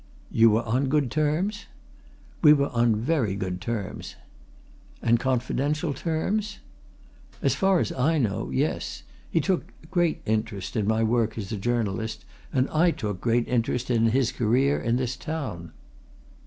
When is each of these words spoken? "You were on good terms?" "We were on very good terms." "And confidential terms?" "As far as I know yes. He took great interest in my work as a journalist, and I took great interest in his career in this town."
"You 0.31 0.49
were 0.49 0.63
on 0.63 0.89
good 0.89 1.11
terms?" 1.11 1.67
"We 2.41 2.53
were 2.53 2.69
on 2.69 2.95
very 2.95 3.35
good 3.35 3.61
terms." 3.61 4.15
"And 4.99 5.19
confidential 5.19 5.93
terms?" 5.93 6.57
"As 7.43 7.53
far 7.53 7.79
as 7.79 7.91
I 7.91 8.17
know 8.17 8.49
yes. 8.49 9.03
He 9.29 9.39
took 9.39 9.65
great 9.91 10.23
interest 10.25 10.75
in 10.75 10.87
my 10.87 11.03
work 11.03 11.37
as 11.37 11.51
a 11.51 11.55
journalist, 11.55 12.25
and 12.51 12.67
I 12.71 12.89
took 12.89 13.21
great 13.21 13.47
interest 13.47 13.91
in 13.91 14.07
his 14.07 14.31
career 14.31 14.81
in 14.81 14.95
this 14.95 15.15
town." 15.15 15.71